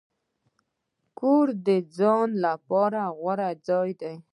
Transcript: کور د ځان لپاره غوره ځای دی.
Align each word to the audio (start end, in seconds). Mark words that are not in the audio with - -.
کور 1.19 1.47
د 1.67 1.69
ځان 1.97 2.29
لپاره 2.45 3.01
غوره 3.17 3.49
ځای 3.67 3.89
دی. 4.01 4.15